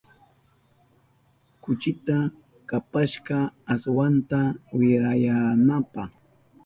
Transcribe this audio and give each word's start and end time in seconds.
Kuchita 1.61 2.17
kapashka 2.69 3.37
ashwanta 3.73 4.39
wirayananpa. 4.77 6.03